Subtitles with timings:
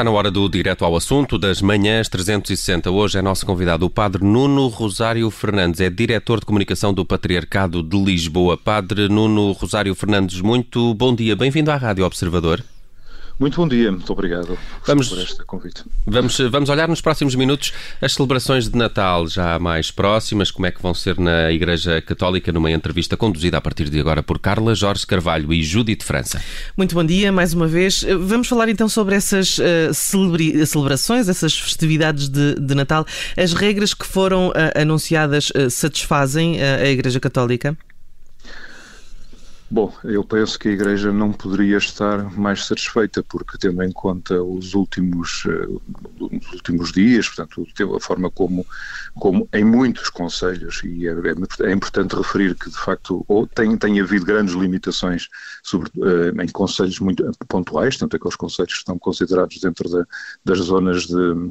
[0.00, 2.90] Está na hora do direto ao assunto das manhãs 360.
[2.90, 7.82] Hoje é nosso convidado o Padre Nuno Rosário Fernandes, é diretor de comunicação do Patriarcado
[7.82, 8.56] de Lisboa.
[8.56, 11.36] Padre Nuno Rosário Fernandes, muito bom dia.
[11.36, 12.64] Bem-vindo à Rádio Observador.
[13.40, 15.82] Muito bom dia, muito obrigado vamos, por este convite.
[16.06, 20.70] Vamos, vamos olhar nos próximos minutos as celebrações de Natal já mais próximas, como é
[20.70, 24.74] que vão ser na Igreja Católica, numa entrevista conduzida a partir de agora por Carla
[24.74, 26.38] Jorge Carvalho e Judite França.
[26.76, 28.04] Muito bom dia, mais uma vez.
[28.20, 29.94] Vamos falar então sobre essas uh,
[30.66, 33.06] celebrações, essas festividades de, de, Natal.
[33.38, 37.74] As regras que foram uh, anunciadas uh, satisfazem a Igreja Católica?
[39.72, 44.42] Bom, eu penso que a Igreja não poderia estar mais satisfeita, porque tendo em conta
[44.42, 45.80] os últimos, uh,
[46.18, 48.66] os últimos dias, portanto, a forma como,
[49.14, 53.76] como em muitos conselhos, e é, é, é importante referir que de facto ou tem,
[53.76, 55.28] tem havido grandes limitações
[55.62, 60.04] sobre, uh, em conselhos muito pontuais, tanto conselhos que estão considerados dentro da,
[60.44, 61.48] das zonas de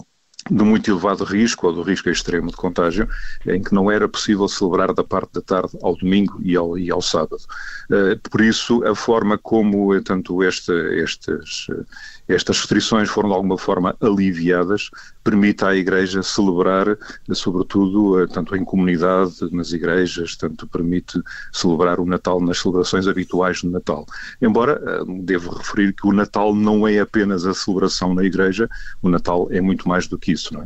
[0.50, 3.08] de muito elevado risco ou do risco extremo de contágio,
[3.46, 6.90] em que não era possível celebrar da parte da tarde ao domingo e ao, e
[6.92, 7.42] ao sábado.
[7.90, 11.84] Uh, por isso, a forma como, eh, tanto esta, estas, eh,
[12.28, 14.90] estas restrições foram de alguma forma aliviadas,
[15.24, 16.98] permite à Igreja celebrar,
[17.34, 23.68] sobretudo, tanto em comunidade, nas igrejas, tanto permite celebrar o Natal nas celebrações habituais de
[23.68, 24.06] Natal.
[24.42, 28.70] Embora, devo referir que o Natal não é apenas a celebração na Igreja,
[29.02, 30.66] o Natal é muito mais do que isso, não é?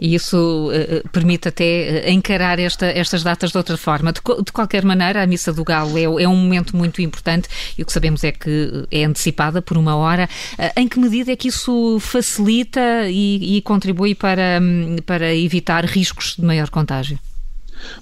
[0.00, 4.12] E isso uh, permite até encarar esta, estas datas de outra forma.
[4.12, 7.82] De, de qualquer maneira, a Missa do Galo é, é, um momento muito importante e
[7.82, 10.28] o que sabemos é que é antecipada por uma hora.
[10.58, 14.60] Uh, em que medida é que isso facilita e, e contribui para,
[15.06, 17.18] para evitar riscos de maior contágio?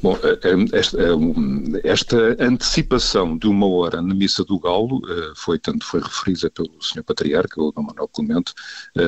[0.03, 5.01] Bom, eh, eh, esta, eh, esta, antecipação de uma hora na Missa do Galo
[5.35, 7.03] foi tanto foi referida pelo Sr.
[7.03, 8.53] Patriarca, o Dom Manuel Clemente,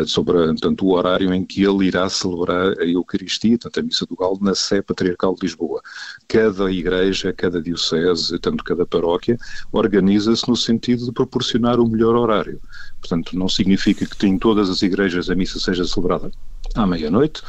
[0.06, 4.17] sobre tanto, o horário em que ele irá celebrar a Eucaristia, tanto a Missa do
[4.17, 5.81] Galo, na Sé Patriarcal de Lisboa.
[6.27, 9.39] Cada igreja, cada diocese, tanto cada paróquia,
[9.73, 12.61] organiza-se no sentido de proporcionar o melhor horário.
[13.00, 16.31] Portanto, não significa que em todas as igrejas a missa seja celebrada
[16.75, 17.43] à meia-noite,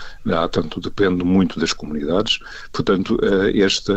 [0.52, 2.40] tanto depende muito das comunidades,
[2.72, 3.92] portanto eh, este,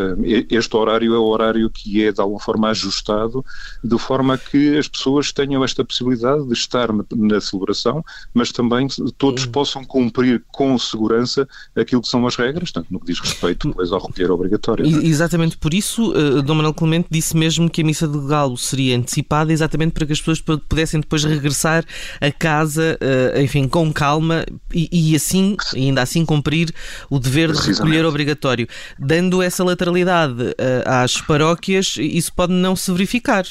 [0.50, 3.44] este horário é o horário que é de alguma forma ajustado,
[3.82, 8.88] de forma que as pessoas tenham esta possibilidade de estar na, celebração, mas também
[9.18, 13.68] todos possam cumprir com segurança aquilo que são as regras, tanto no que diz respeito
[13.68, 14.84] depois ao recolher obrigatório.
[14.84, 15.06] É?
[15.06, 18.96] Exatamente por isso, uh, Dom Manuel Clemente disse mesmo que a missa de galo seria
[18.96, 21.84] antecipada, exatamente para que as pessoas pudessem depois regressar
[22.20, 26.72] a casa, uh, enfim, com calma e, e assim, ainda assim cumprir
[27.10, 28.66] o dever de recolher obrigatório.
[28.98, 30.54] Dando essa lateralidade uh,
[30.86, 33.44] às paróquias, isso pode não se verificar.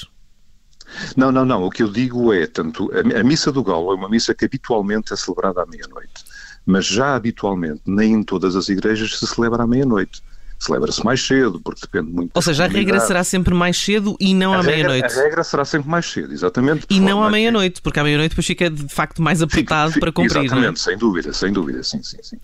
[1.16, 1.64] Não, não, não.
[1.64, 4.46] O que eu digo é, tanto, a, a missa do Galo é uma missa que
[4.46, 6.26] habitualmente é celebrada à meia-noite,
[6.66, 10.22] mas já habitualmente nem em todas as igrejas se celebra à meia-noite
[10.62, 12.32] celebra-se mais cedo, porque depende muito.
[12.34, 15.20] Ou seja, a regra será sempre mais cedo e não à meia-noite.
[15.20, 16.86] A regra será sempre mais cedo, exatamente.
[16.90, 20.38] E não à meia-noite, porque à meia-noite depois fica de facto mais apertado para cumprir.
[20.38, 20.46] É?
[20.46, 20.84] Exatamente, é?
[20.84, 22.38] sem dúvida, sem dúvida, sim, sim, sim.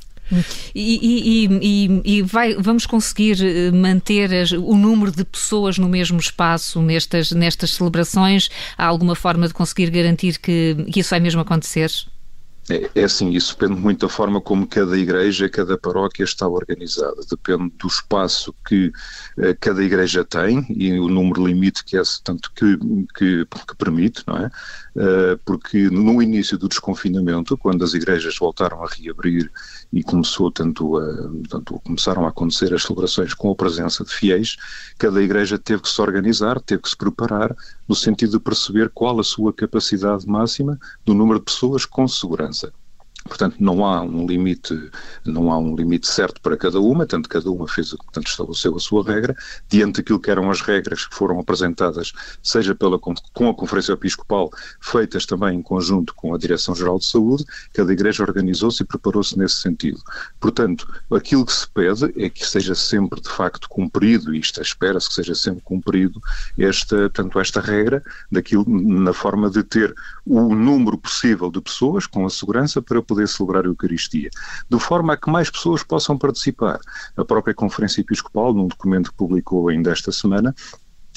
[0.76, 5.88] E, e, e, e vai, vamos conseguir eh, manter as, o número de pessoas no
[5.88, 8.50] mesmo espaço nestas, nestas celebrações?
[8.78, 11.90] Há alguma forma de conseguir garantir que, que isso vai mesmo acontecer?
[12.70, 17.22] É, é assim, isso depende muito da forma como cada igreja, cada paróquia está organizada.
[17.30, 18.88] Depende do espaço que
[19.38, 22.78] uh, cada igreja tem e o número limite que é tanto que,
[23.16, 24.52] que, que permite, não é?
[24.96, 29.50] Uh, porque no início do desconfinamento, quando as igrejas voltaram a reabrir
[29.94, 34.58] e começou tanto, a, tanto começaram a acontecer as celebrações com a presença de fiéis,
[34.98, 37.56] cada igreja teve que se organizar, teve que se preparar
[37.88, 42.57] no sentido de perceber qual a sua capacidade máxima do número de pessoas com segurança.
[43.28, 44.90] Portanto, não há um limite,
[45.26, 48.80] não há um limite certo para cada uma, tanto cada uma fez, portanto, estabeleceu a
[48.80, 49.36] sua regra,
[49.70, 54.50] diante daquilo que eram as regras que foram apresentadas, seja pela, com a Conferência Episcopal,
[54.80, 59.56] feitas também em conjunto com a Direção-Geral de Saúde, cada igreja organizou-se e preparou-se nesse
[59.56, 60.00] sentido.
[60.40, 65.10] Portanto, aquilo que se pede é que seja sempre, de facto, cumprido, e isto espera-se
[65.10, 66.22] que seja sempre cumprido,
[66.58, 69.94] esta, tanto esta regra, daquilo, na forma de ter
[70.26, 74.30] o número possível de pessoas com a segurança para poder poder celebrar a Eucaristia,
[74.70, 76.80] de forma a que mais pessoas possam participar.
[77.16, 80.54] A própria Conferência Episcopal, num documento que publicou ainda esta semana,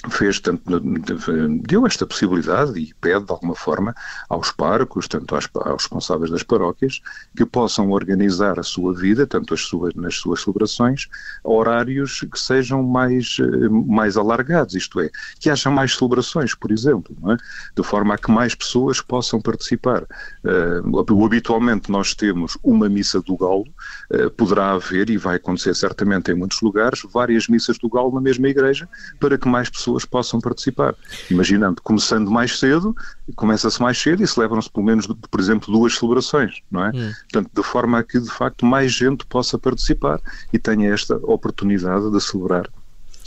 [0.09, 3.95] fez tanto deu esta possibilidade e pede de alguma forma
[4.29, 7.03] aos parcos, tanto aos, aos, responsáveis das paróquias,
[7.37, 11.09] que possam organizar a sua vida, tanto as suas, nas suas celebrações,
[11.45, 17.15] horários que sejam mais, eh, mais alargados, isto é, que haja mais celebrações, por exemplo,
[17.33, 17.37] é?
[17.77, 20.05] de forma a que mais pessoas possam participar.
[20.45, 23.67] Uh, habitualmente nós temos uma missa do galo,
[24.13, 28.21] uh, poderá haver, e vai acontecer certamente em muitos lugares, várias missas do galo na
[28.21, 28.89] mesma igreja,
[29.19, 30.95] para que mais pessoas pessoas possam participar.
[31.31, 32.95] Imaginando, começando mais cedo,
[33.35, 36.91] começa-se mais cedo e celebram-se pelo menos, por exemplo, duas celebrações, não é?
[36.91, 37.13] Hum.
[37.31, 40.21] Portanto, de forma a que, de facto, mais gente possa participar
[40.53, 42.69] e tenha esta oportunidade de celebrar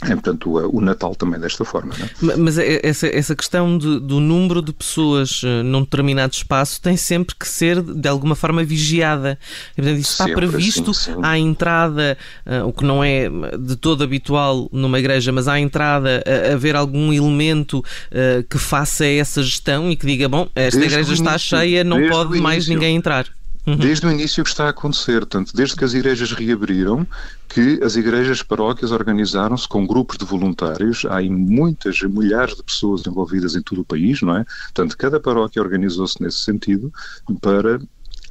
[0.04, 1.94] é, portanto, o, Natal também desta forma.
[1.94, 2.36] É?
[2.36, 6.96] Mas é, essa, essa questão de, do número de pessoas eh, num determinado espaço tem
[6.96, 9.38] sempre que ser, de alguma forma, vigiada.
[9.74, 11.20] portanto, isso está sempre, previsto sim, sim.
[11.22, 13.28] à entrada, uh, o que não é
[13.58, 19.06] de todo habitual numa igreja, mas à entrada uh, haver algum elemento uh, que faça
[19.06, 22.68] essa gestão e que diga, bom, esta desde igreja está início, cheia, não pode mais
[22.68, 23.26] ninguém entrar.
[23.66, 23.76] Uhum.
[23.76, 27.06] Desde o início que está a acontecer, tanto desde que as igrejas reabriram,
[27.48, 33.54] que as igrejas paróquias organizaram-se com grupos de voluntários, há muitas, milhares de pessoas envolvidas
[33.54, 34.44] em todo o país, não é?
[34.64, 36.92] Portanto, cada paróquia organizou-se nesse sentido
[37.40, 37.80] para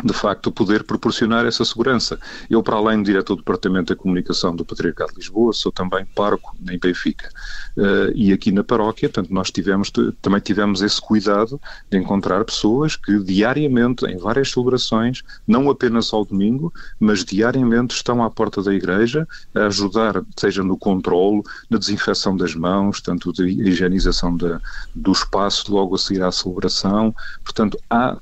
[0.03, 2.19] de facto, poder proporcionar essa segurança.
[2.49, 6.05] Eu, para além de diretor do Departamento da Comunicação do Patriarcado de Lisboa, sou também
[6.05, 7.29] pároco em Benfica.
[7.77, 9.91] Uh, e aqui na paróquia, portanto, nós tivemos,
[10.21, 11.59] também tivemos esse cuidado
[11.89, 18.23] de encontrar pessoas que diariamente, em várias celebrações, não apenas ao domingo, mas diariamente estão
[18.23, 23.43] à porta da igreja a ajudar, seja no controle, na desinfecção das mãos, tanto de
[23.43, 24.57] higienização de,
[24.93, 27.15] do espaço logo a seguir à celebração.
[27.43, 28.17] Portanto, há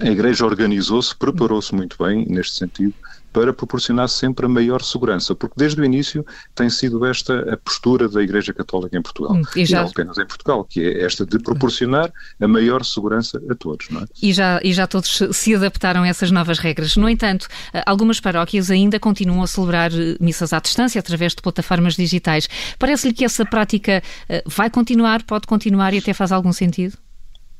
[0.00, 2.94] a Igreja organizou-se, preparou-se muito bem neste sentido
[3.32, 6.24] para proporcionar sempre a maior segurança, porque desde o início
[6.54, 9.78] tem sido esta a postura da Igreja Católica em Portugal, hum, e, já...
[9.78, 13.88] e não apenas em Portugal, que é esta de proporcionar a maior segurança a todos.
[13.88, 14.04] Não é?
[14.22, 16.96] e, já, e já todos se adaptaram a essas novas regras.
[16.96, 17.48] No entanto,
[17.86, 22.48] algumas paróquias ainda continuam a celebrar eh, missas à distância através de plataformas digitais.
[22.78, 26.98] Parece-lhe que essa prática eh, vai continuar, pode continuar e até faz algum sentido?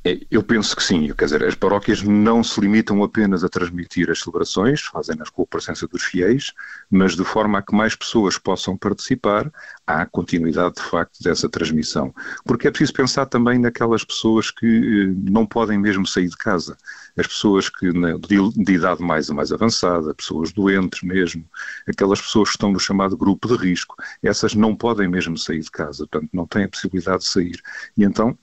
[0.04, 4.10] É, eu penso que sim, quer dizer, as paróquias não se limitam apenas a transmitir
[4.10, 6.52] as celebrações, fazem-nas com a presença dos fiéis,
[6.90, 9.48] mas de forma a que mais pessoas possam participar,
[9.86, 12.12] há continuidade de facto dessa transmissão.
[12.44, 16.76] Porque é preciso pensar também naquelas pessoas que eh, não podem mesmo sair de casa,
[17.16, 21.44] as pessoas que de, de idade mais mais avançada, pessoas doentes mesmo,
[21.86, 25.70] aquelas pessoas que estão no chamado grupo de risco, essas não podem mesmo sair de
[25.70, 27.62] casa, portanto não têm a possibilidade de sair.
[27.96, 28.36] E então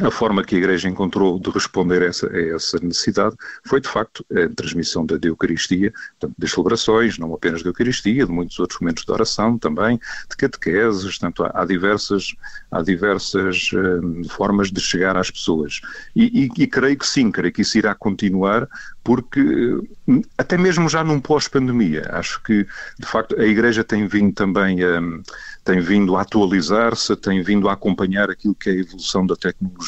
[0.00, 3.88] a forma que a Igreja encontrou de responder a essa, a essa necessidade foi, de
[3.88, 8.80] facto, a transmissão da, Eucaristia, portanto, das celebrações, não apenas da Eucaristia, de muitos outros
[8.80, 12.34] momentos de oração também, de catequeses, portanto, há, há diversas,
[12.72, 15.80] há diversas uh, formas de chegar às pessoas.
[16.16, 18.68] E, e, e, creio que sim, creio que isso irá continuar,
[19.04, 22.66] porque uh, até mesmo já num pós-pandemia, acho que,
[22.98, 25.00] de facto, a Igreja tem vindo também a.
[25.00, 25.22] Um,
[25.64, 29.83] tem vindo a atualizar-se, tem vindo a acompanhar aquilo que é a evolução da tecnologia,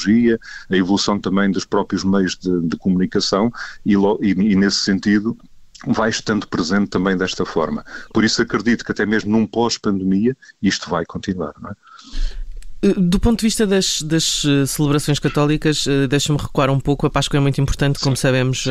[0.70, 3.50] a evolução também dos próprios meios de, de comunicação
[3.84, 5.37] e, e, e nesse sentido
[5.87, 7.84] vai estando presente também desta forma.
[8.12, 11.52] Por isso acredito que até mesmo num pós-pandemia isto vai continuar.
[11.60, 11.75] Não é?
[12.86, 17.06] Eh, do ponto de vista das, das eh, celebrações católicas, eh, deixa-me recuar um pouco.
[17.06, 18.22] A Páscoa é muito importante, como Sim.
[18.22, 18.66] sabemos,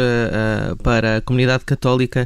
[0.83, 2.25] para a comunidade católica.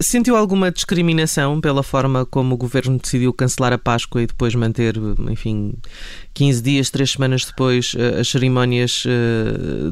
[0.00, 4.96] sentiu alguma discriminação pela forma como o governo decidiu cancelar a Páscoa e depois manter,
[5.30, 5.74] enfim,
[6.34, 9.04] 15 dias, 3 semanas depois, as cerimónias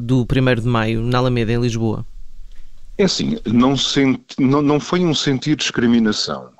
[0.01, 2.05] do 1 de maio na Alameda, em Lisboa?
[2.97, 6.56] É assim, não, senti, não, não foi um sentido de discriminação eh,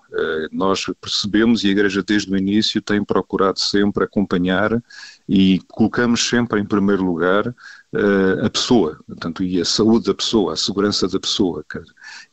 [0.52, 4.82] nós percebemos e a Igreja desde o início tem procurado sempre acompanhar
[5.28, 10.54] e colocamos sempre em primeiro lugar uh, a pessoa, portanto, e a saúde da pessoa,
[10.54, 11.64] a segurança da pessoa,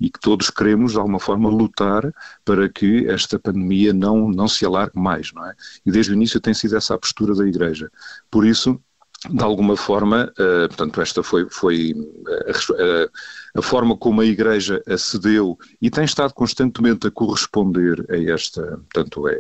[0.00, 2.12] e que todos queremos de alguma forma lutar
[2.44, 5.54] para que esta pandemia não, não se alargue mais, não é?
[5.84, 7.90] E desde o início tem sido essa a postura da Igreja.
[8.30, 8.80] Por isso,
[9.30, 13.10] de alguma forma, uh, portanto, esta foi, foi uh,
[13.56, 18.62] a forma como a Igreja acedeu e tem estado constantemente a corresponder a, esta,
[18.92, 19.30] portanto, a,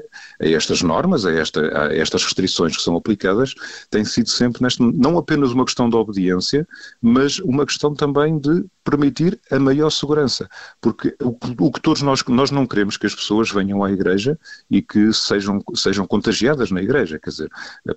[0.42, 3.54] a estas normas, a, esta, a estas restrições que são aplicadas,
[3.90, 6.66] tem sido sempre neste, não apenas uma questão de obediência,
[7.02, 10.48] mas uma questão também de permitir a maior segurança,
[10.80, 14.38] porque o, o que todos nós, nós não queremos que as pessoas venham à Igreja
[14.70, 17.50] e que sejam, sejam contagiadas na Igreja, quer dizer,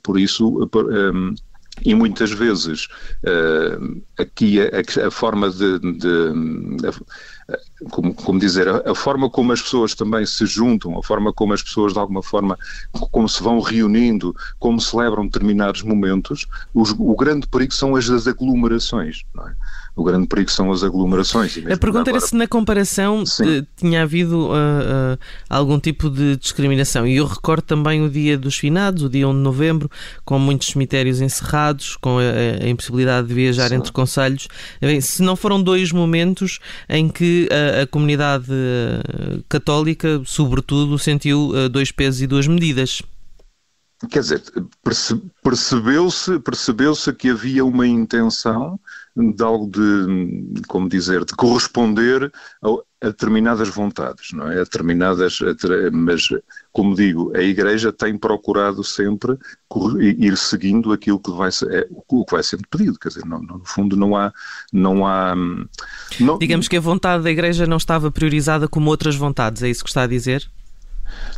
[0.03, 0.69] por isso...
[0.75, 1.33] Um,
[1.85, 2.87] e muitas vezes
[3.23, 6.09] uh, aqui a, a, forma de, de
[7.91, 11.53] como, como dizer, a, a, forma como as pessoas também se juntam, a forma como
[11.53, 12.57] as pessoas de alguma forma,
[13.11, 18.27] como se vão reunindo, como celebram determinados momentos, os, o grande perigo são as, as
[18.27, 19.53] aglomerações, não é?
[19.97, 21.57] o grande perigo são as aglomerações.
[21.57, 22.17] A pergunta agora...
[22.17, 27.07] era se na comparação de, tinha havido uh, uh, algum tipo de discriminação.
[27.07, 29.89] E eu recordo também o dia dos finados, o dia 1 de novembro,
[30.23, 33.75] com muitos cemitérios encerrados, com a, a impossibilidade de viajar Sim.
[33.75, 34.47] entre conselhos.
[35.01, 41.69] Se não foram dois momentos em que a, a comunidade uh, católica, sobretudo, sentiu uh,
[41.69, 43.01] dois pesos e duas medidas.
[44.11, 44.43] Quer dizer,
[45.43, 48.79] percebeu-se percebeu que havia uma intenção
[49.15, 52.31] de algo de, como dizer, de corresponder
[53.01, 54.55] a, determinadas vontades, não é?
[54.55, 55.39] A determinadas,
[55.91, 56.27] mas,
[56.71, 59.37] como digo, a Igreja tem procurado sempre
[59.99, 63.61] ir seguindo aquilo que vai, é, o que vai sendo pedido, quer dizer, não, no
[63.65, 64.33] fundo não há,
[64.71, 65.35] não há...
[66.19, 66.37] Não...
[66.37, 69.89] Digamos que a vontade da Igreja não estava priorizada como outras vontades, é isso que
[69.89, 70.49] está a dizer?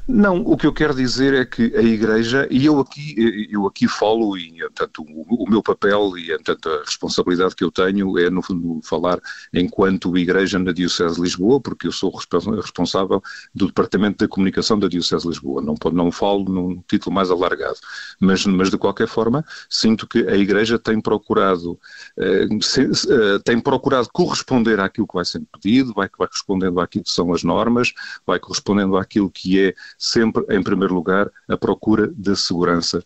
[0.08, 3.88] Não, o que eu quero dizer é que a Igreja, e eu aqui, eu aqui
[3.88, 8.42] falo, e portanto, o, meu papel e portanto, a responsabilidade que eu tenho é, no
[8.42, 9.20] fundo, falar
[9.54, 13.22] enquanto Igreja na Diocese de Lisboa, porque eu sou responsável
[13.54, 15.62] do Departamento da Comunicação da Diocese de Lisboa.
[15.62, 17.78] Não, não falo num título mais alargado,
[18.20, 21.80] mas, mas de qualquer forma, sinto que a Igreja tem procurado,
[22.18, 27.32] eh, eh, tem procurado corresponder àquilo que vai sendo pedido, vai, vai àquilo que são
[27.34, 27.94] as normas,
[28.26, 33.04] vai correspondendo àquilo que é sempre, em primeiro lugar, a procura da segurança,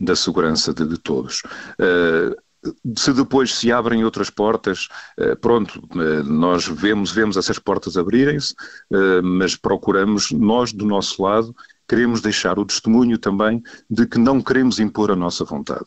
[0.00, 1.42] da segurança de, de todos.
[1.78, 2.36] Uh,
[2.96, 8.52] se depois se abrem outras portas, eh, pronto, eh, nós vemos, vemos essas portas abrirem-se,
[9.22, 11.54] mas procuramos, nós do nosso lado,
[11.88, 15.86] queremos deixar o testemunho também de que não queremos impor a nossa vontade.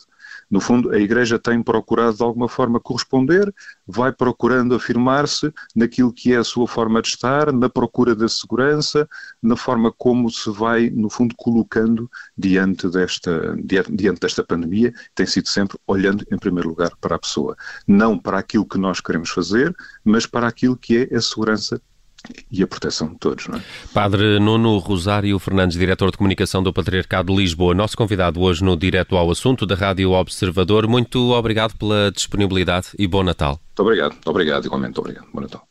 [0.52, 3.54] No fundo, a Igreja tem procurado de alguma forma corresponder,
[3.88, 9.08] vai procurando afirmar-se naquilo que é a sua forma de estar, na procura da segurança,
[9.42, 15.48] na forma como se vai, no fundo, colocando diante desta, diante desta pandemia, tem sido
[15.48, 17.56] sempre olhando em primeiro lugar para a pessoa.
[17.88, 21.82] Não para aquilo que nós queremos fazer, mas para aquilo que é a segurança
[22.52, 23.48] e a proteção de todos.
[23.48, 23.62] Não é?
[23.94, 28.76] Padre Nuno Rosário Fernandes, diretor de comunicação do Patriarcado de Lisboa, nosso convidado hoje no
[28.76, 30.88] Direto ao Assunto da Rádio Observador.
[30.88, 33.60] Muito obrigado pela disponibilidade e bom Natal.
[33.68, 35.28] Muito obrigado, obrigado, igualmente, obrigado.
[35.34, 35.71] Bom Natal.